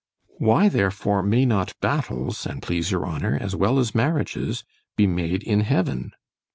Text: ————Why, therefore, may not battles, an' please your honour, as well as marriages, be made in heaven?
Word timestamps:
————Why, 0.39 0.67
therefore, 0.67 1.21
may 1.21 1.45
not 1.45 1.79
battles, 1.79 2.47
an' 2.47 2.61
please 2.61 2.89
your 2.89 3.05
honour, 3.05 3.37
as 3.39 3.55
well 3.55 3.77
as 3.77 3.93
marriages, 3.93 4.63
be 4.97 5.05
made 5.05 5.43
in 5.43 5.59
heaven? 5.59 6.13